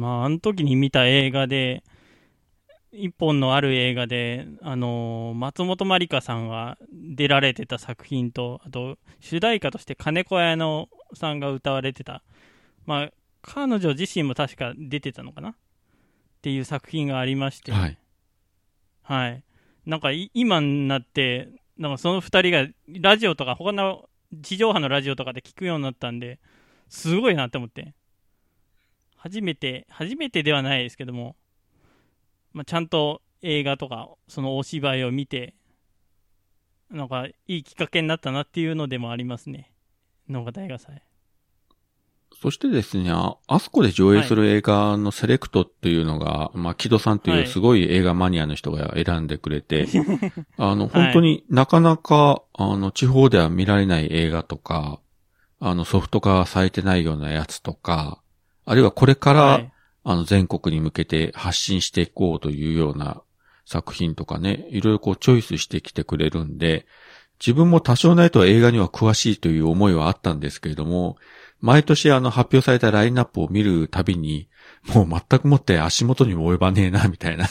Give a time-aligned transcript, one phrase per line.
[0.00, 1.84] まあ、あの時に見た映画で、
[2.92, 12.24] 一本のある映画で、あのー松本まりかさんが出られてた作品と、あと、主題歌として金子綾乃さんが歌われてた、
[12.86, 13.10] まあ、
[13.42, 15.50] 彼女自身も確か出てたのかな？
[15.50, 15.54] っ
[16.42, 17.98] ていう作品がありまして、はい。
[19.02, 19.44] はい。
[19.86, 21.48] なんかい今になって、
[21.78, 22.66] なんかその二人が
[23.00, 24.08] ラジオとか他の
[24.42, 26.38] 地上波のラジオとかで聞くようになったんで、
[26.88, 27.94] すごいなって思って。
[29.22, 31.36] 初めて、初めてではないですけども、
[32.54, 35.54] まあ、ちゃんと映画とか、そのお芝居を見て、
[36.90, 39.74] なんかいいきっかけになったなっていうのでもありますね。
[40.30, 41.02] 農家大画祭。
[42.40, 49.86] そしてですね、ああそこで上映する映画のセレクトっていうのが、まあ、木戸さんというすごい映画マニアの人が選んでくれて、
[50.56, 54.98] あの、本当になかなか、あの、地方では見られない映画とか、
[55.58, 58.22] あの、ソフト化されてないようなやつとか、
[58.70, 59.72] あるいはこれから、はい。
[60.04, 63.20] あの、全国に向けて発信していこうというような
[63.66, 66.86] 作品とかね、いろいろこうチョイスしてきてくれるんで、
[67.40, 71.16] 自分も多少ないとは映画には詳しいという思いはあったんですけれども、
[71.60, 74.48] 毎年あの発表されたラインナップを見るたびに、
[74.94, 77.48] もう全くもって足元にも及ばねえな、みたいな。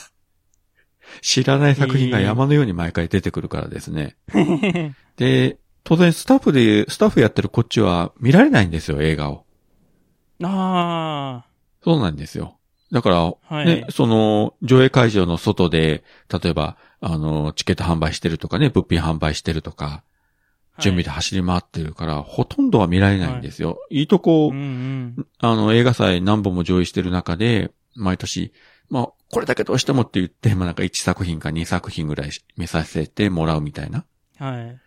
[1.21, 4.15] 知らない作品が山のように毎回出てくるからですね。
[5.17, 9.45] で、当然スタッフで、スタッフやってるこっちは見られないんですよ、映画を。
[10.47, 11.45] あ
[11.83, 12.57] そうなんですよ。
[12.91, 20.03] だから、はいね、その、上映会場の外で、例えば、あの、チケット販売してるとかね、物品販売してるとか、
[20.75, 20.81] あ。
[20.81, 23.79] 準備で走り回ってるから、ほとんどは見られないんですよ。
[23.89, 25.27] い、いとこうん、うん。
[25.39, 28.53] あの、映画祭何本も上映してる中で、毎年、
[28.89, 34.05] まあ、これだけどうしてもって言って、まあなんか1作品か2作品ぐらい見させてもらうみたいな。
[34.37, 34.79] はい。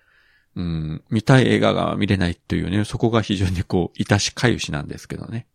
[0.54, 5.46] うん、見たい映画が見れないっていうね、そこが非常にこう、いたしかゆしなんですけどね。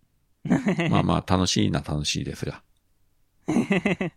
[0.90, 2.64] まあまあ、楽しいな楽しいですが。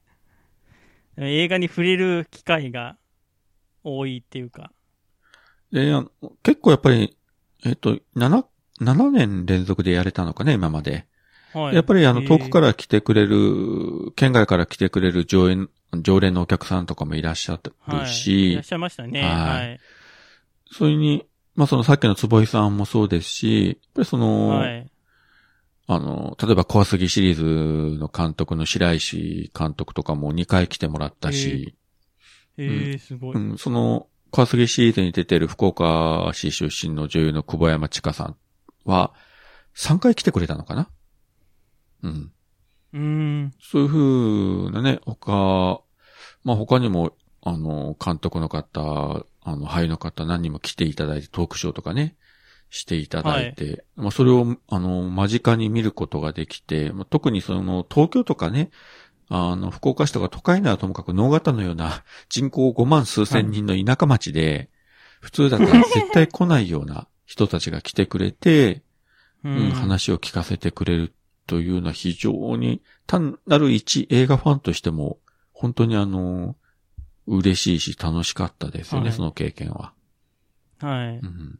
[1.18, 2.96] 映画に触れる機会が
[3.84, 4.72] 多いっていうか。
[5.72, 6.10] で、あの
[6.42, 7.16] 結構やっぱり、
[7.64, 8.44] えっと、7、
[8.80, 11.06] 7年連続でやれたのかね、今まで。
[11.52, 11.74] はい。
[11.74, 15.68] やっぱりあの、えー遠くから来てくれる、県外から来てくれる常連、
[16.02, 19.22] 常連のお客さんとかもいらっしゃるはい、いし、らっしゃいましたね。
[19.22, 19.80] はいはい。
[20.70, 24.90] それに、まあそのさっきの坪井さんもそうですし、やっぱりその、はい。
[25.86, 31.76] あの、例えば怖すぎシリーズの監督の白石監督とかも2回来てもらったし、
[32.56, 33.34] えー、すごい。
[33.34, 38.36] うん、その、怖すぎシリーズに出てる福岡市出身の女優の久保山千佳さん
[38.84, 39.12] は、
[39.74, 40.88] 3回来てくれたのかな？
[42.02, 42.32] うん。
[42.92, 43.52] うーん。
[43.60, 45.80] そういう風なね、他、
[46.44, 52.16] まあ他にも、あの、監督の方、あの、俳優の方何人も来ていただいてトークショーとかね、
[52.70, 58.70] していただいて、まあそれを、あの、間近に見ることができて、まあ、特にその、東京とかね、
[59.28, 64.70] あの、福岡市とか都会ならともかく農型のような 人口5万数千人の田舎町で、
[65.20, 68.82] 普通だったら絶対来ないような人たちが来てくれて、
[69.44, 71.14] ううん、話を聞かせてくれる
[71.46, 75.18] というのは非常に単なる一映画ファンとしても、
[75.52, 76.56] 本当にあの、
[77.36, 79.92] 嬉しいし楽しかったですよね、はいその経験は。
[80.78, 81.18] はい。
[81.18, 81.58] うん、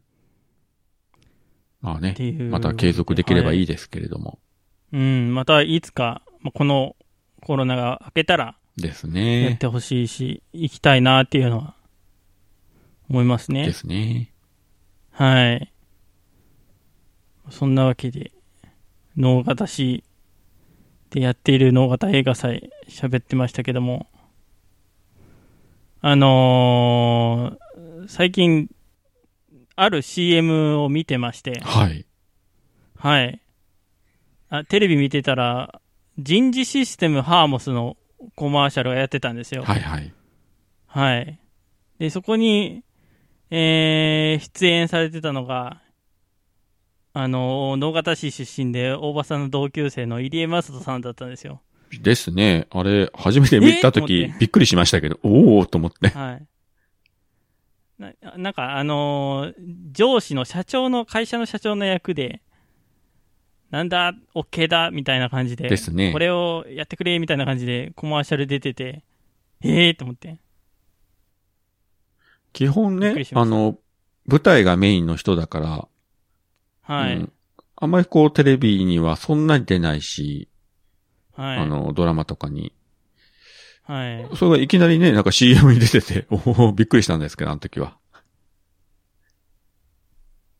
[1.81, 2.49] まあねって、いう。
[2.49, 3.63] また継続できればいい。
[3.63, 4.39] いですけれども。
[4.91, 5.33] うん。
[5.33, 6.95] またいつか、まあこの
[7.41, 9.57] コロナが明けたらですやっね。
[9.59, 11.75] てほしいし、行きたいなっていうのは
[13.09, 13.71] 思いますでね。
[13.73, 14.31] すね。
[15.11, 15.71] はい。
[17.49, 18.31] そんなわけで、
[19.17, 20.03] 脳型市
[21.09, 24.07] でやっている脳型映画祭喋ってましたけども、
[26.03, 28.69] あのー最近、
[29.75, 32.05] ある CM を見てまして、はい。
[32.97, 33.39] はい。
[34.49, 35.79] あ、テレビ見てたら、
[36.17, 37.97] 人事システムハーモスの
[38.35, 39.63] コマーシャルがやってたんですよ。
[39.63, 40.13] はいはい。
[40.87, 41.39] はい。
[41.99, 42.83] で、そこに、
[43.51, 45.81] えー、出演されてたのが、
[47.13, 51.61] あの、能形市出身で、大場さんの同級生の入江正人さんだったんですよ。
[51.99, 52.67] ですね。
[52.69, 56.09] あれ、初めて見たときびっくりしましたけど、おおーと思って。
[56.09, 56.47] はい。
[57.99, 62.41] ななんか、あのー上司の社長の、会社の社長の役で、
[63.69, 69.03] なんだ、OK だ、みたいな感じで、ですねこれをやってくれ、みたいな感じで、コマーシャル出てて、
[69.61, 70.39] ええー、と思って。
[72.53, 73.77] 基本ねあの、
[74.25, 75.87] 舞台がメインの人だから、
[76.81, 77.17] はい。
[77.17, 77.33] うん
[77.83, 80.47] あんまりこうテレビにはそんなに出ないし、
[81.41, 81.57] はい。
[81.57, 82.71] あの、ドラマとかに。
[83.83, 84.35] はい。
[84.35, 87.97] それがいきなりね、なんか CM に出てて、 おおびっくりしたんですけど、あの時は。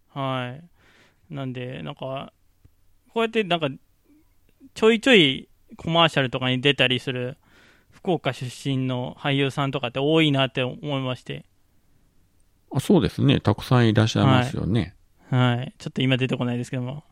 [0.09, 0.57] は
[1.29, 1.33] い。
[1.33, 2.33] なんで、なんか、
[3.13, 3.69] こうやってなんか、
[4.73, 7.37] ちょいちょいコマーシャルとかに出たりする
[7.91, 11.45] 福岡出身の俳優さんとかって多いなって思いまして。
[12.73, 13.39] あそうですね。
[13.39, 14.95] たくさんいらっしゃいますよね。
[15.29, 15.75] はい。
[15.77, 17.03] ちょっと今出てこないですけども。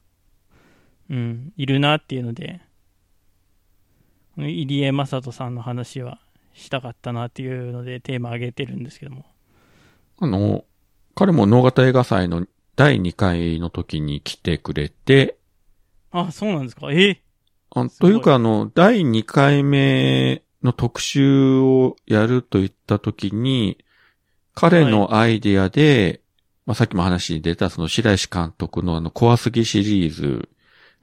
[1.10, 1.54] うん。
[1.56, 2.62] いるなっていうので、
[4.48, 6.20] 入江雅人さんの話は
[6.54, 9.26] したかったなっていうのでテーマ上げてるんですけども。
[10.20, 10.66] あの、
[11.16, 12.46] 彼も能型映画祭の
[12.76, 15.38] 第2回の時に来てくれて、
[16.12, 16.92] あ、そうなんですか？
[16.92, 17.02] え？
[17.02, 17.22] え
[17.72, 23.78] あというか、あの、第2回目の特集をやるといった時に、
[24.56, 26.22] 彼のアイディアで、
[26.66, 30.50] まあ、さっきも話に出たその白石監督のあの、怖すぎシリーズ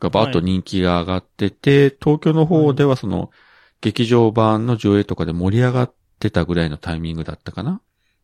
[0.00, 3.30] がバーッと人気が上がってて、東京の方ではその、
[3.80, 7.80] 劇場版の上映とかで盛り上がってたぐらいのタイミングだったかな。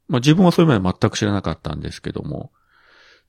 [0.08, 2.52] まあ、自分はそれまで全く知らなかったんですけども。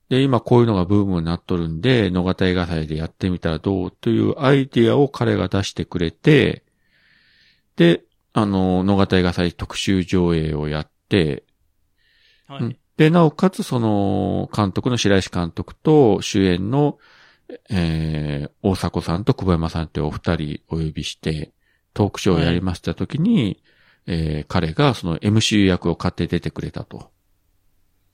[0.08, 6.64] で、今こういうのがブームになっとるんで、野方映画祭でやってみたらどうというアイディアを彼が出してくれて、
[7.76, 8.02] で、
[8.32, 11.44] あの、野方映画祭特集上映をやって、
[12.46, 12.62] はい。
[12.62, 16.98] うんで、なおかつその、監督の白石監督と主演の、
[17.70, 21.52] えー、大迫さんと久保山さんというお二人お呼びして、
[21.92, 23.62] トークショーをやりましたときに、
[24.06, 27.10] えー彼がその MC 役を買って出てくれたと。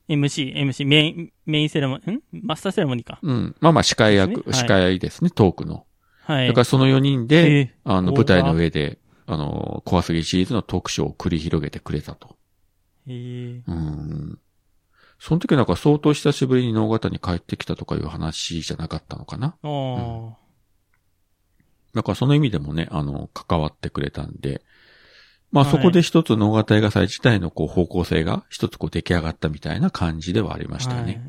[0.09, 2.23] MC、MC、メイン、メインセレモニー、ん？
[2.33, 3.19] マスターセレモニーか。
[3.23, 3.57] うん。
[3.61, 5.87] まあまあ司会役、ねはい司会ですね、トークの。
[6.25, 6.49] はい。
[6.49, 12.37] だからその4人で、えあの、舞台の上で、あの、怖すぎシリーズのトークショーを繰り広げてくれたと。
[13.07, 14.39] ええうん。
[15.21, 19.49] その時なんか相当久しぶりに能形に帰ってきたとかいう話じゃなかったのかな？
[19.49, 20.37] ああ、
[21.95, 24.63] だからその意味でもね、あの、関わってくれたんで、
[25.53, 31.23] まあはいそこで一つ能形映画祭自体のこう方向性が一つこう出来上がったみたいな感じではありましたよね。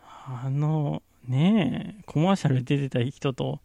[0.00, 0.46] はい。
[0.46, 3.60] あの、ねえ、コマーシャル出てた人と、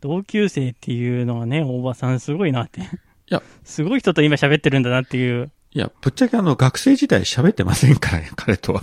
[0.00, 2.82] 同級生っていうのがね、大場さんすごいなって。
[2.82, 2.84] い
[3.28, 5.50] や、すごい人と今喋ってるんだなっていう。
[5.74, 8.82] いや、ぶっちゃけあの学生時代喋ってませんからね、 彼とは。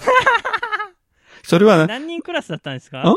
[1.43, 3.01] それは、何人クラスだったんですか？
[3.05, 3.15] あ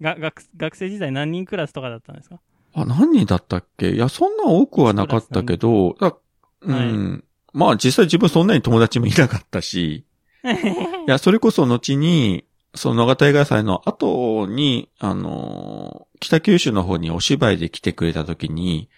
[0.00, 2.40] が学学生時代何人クラスとかだったんですか？
[2.74, 3.90] あ、何人だったっけ？
[3.92, 6.14] いや、そんな多くはなかったけど、だ
[6.62, 7.24] うん。
[7.52, 10.04] まあ実際自分そんなに友達もいなかったし、
[10.44, 10.48] い
[11.06, 12.44] や、それこそ後に、
[12.74, 18.88] その野方映画祭の後に、あのー北九州の方にお芝居で来てくれた時に、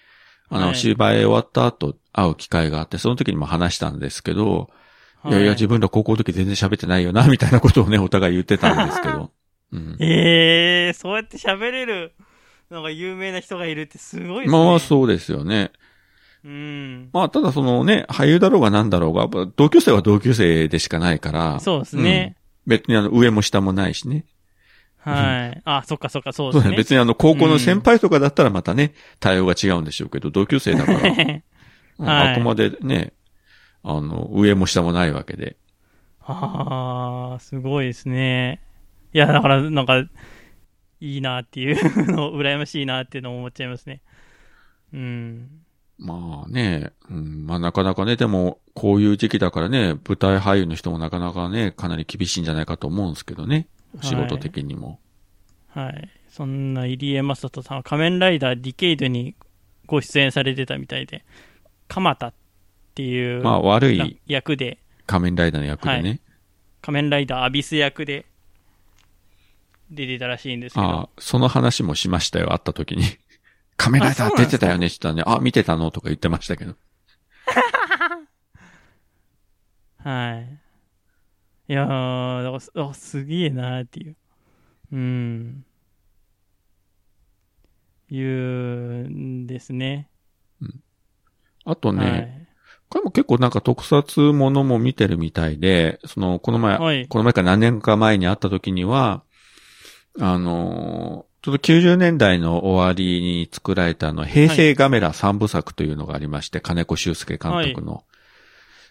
[0.48, 4.70] あの、はい芝居終わった後会う機会があって、その時にも話したんですけど、
[5.24, 9.30] い、やいや、自分ら高校の時全然喋ってないよな、みたいなことをね、お互い言ってたんですけど。
[9.72, 9.96] うん。
[9.98, 12.12] ええそうやって喋れる、
[12.70, 14.58] なんか有名な人がいるってすごいですね。
[14.58, 15.72] まあそうですよね。
[16.44, 17.10] うん。
[17.12, 21.58] まあただそのね、俳優だろうが何だろうが、同級生は同級生でしかないから。
[21.60, 22.36] そうですね。
[22.66, 24.24] 別にあの上も下もないしね。
[25.10, 25.62] はい。
[25.64, 26.52] あ、そっかそっか、そう。
[26.52, 26.76] ですね。
[26.76, 30.98] 別にあの高校の先輩とかだったらまたね、対応が違うんでしょうけど、同級生だから。
[31.00, 31.06] うん
[31.98, 33.14] はいあくまでね、
[33.82, 35.56] あの、上も下もないわけで。
[36.20, 38.60] ああ、すごいですね。
[39.14, 40.04] いや、だから、なんか、
[41.00, 44.02] いいなっていうの、 羨ましいなっていうのを思っちゃいますね。
[44.92, 45.48] うん。
[45.98, 53.68] まあね、うん、まあなかなかね、でも、こういう時期だからね、舞台俳優の人もなかなかね、かなり厳しいんじゃないかと思うんですけどね。
[53.98, 55.00] はい仕事的にも。
[55.68, 56.08] はい。
[56.28, 59.34] そんな入江雅人さんは仮面ライダーディケイドに
[59.86, 61.24] ご出演されてたみたいで、
[61.88, 62.34] 鎌田っ
[62.94, 66.20] ていうまあ悪い役で、仮面ライダーの役でね。
[66.82, 68.26] 仮面ライダーアビス役で
[69.90, 73.04] 出てたらしいんですけあどあ、、その話もしましたよ、会った時に。
[73.76, 75.90] 仮面ライダー出てたよね、って言ったらね、あ、見てたの？
[75.90, 76.74] とか言ってましたけど。
[80.04, 80.58] はい。
[81.68, 84.16] いやー、だからすあすげえなーっていう。
[84.92, 85.64] うん。
[88.08, 88.24] いう
[89.08, 90.08] んですね。
[91.64, 92.46] あとね、はい。
[92.88, 99.24] これも結構なんか特撮ものも見てるみたいで、その、この前、はいこの前か何年か前に会った時には、
[100.18, 108.02] あのーちょっと90年代の終わりに作られたあの、平成ガメラ三部作というのがありまして、金子修介監督の。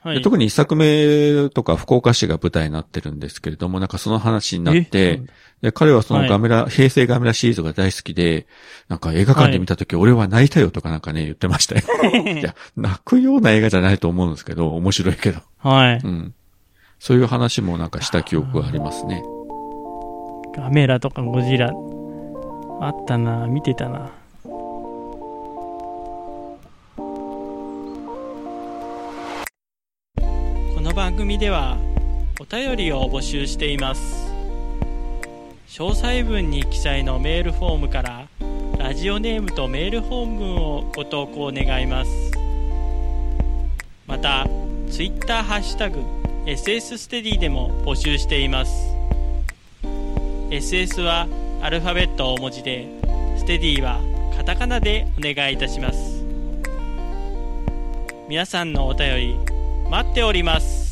[0.05, 0.17] はい。
[0.17, 5.21] で特に一作目とか福岡市が舞台になってるんですけれども、なんかその話になっえて、
[5.63, 8.45] で彼はそのガメラ、平成ガメラシリーズが大好きで、
[8.87, 11.81] なんか映画館で見た時、俺は泣いたよとかなんかね、言ってましたよ。
[12.39, 15.39] いや、泣くような映画じゃないと思うんですけど、面白いけど。
[15.57, 16.01] はい。
[16.03, 16.35] うん。
[16.99, 19.23] そういう話もなんかした記憶がありますね。
[20.55, 21.71] ガメラとかゴジラ、
[22.79, 24.11] あったな、見てたな。
[30.95, 31.77] 番組では
[32.39, 34.31] お便りを募集しています。
[35.67, 38.27] 詳細文に記載のメールフォームから
[38.79, 42.31] ラジオネームとメール本文をご投稿願います。
[44.07, 44.47] また
[44.89, 45.99] ツイッターハッシュタグ
[46.45, 48.71] SS ステディでも募集しています。
[50.49, 51.27] SS は
[51.61, 52.87] アルファベット大文字で
[53.35, 53.99] ステディは
[54.37, 56.23] カタカナでお願いいたします。
[58.29, 59.35] 皆さんのお便り
[59.89, 60.84] 待っております。